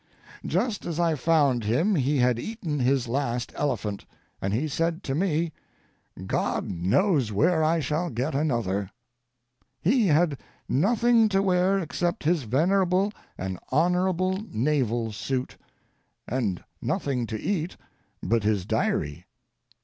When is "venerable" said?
12.45-13.13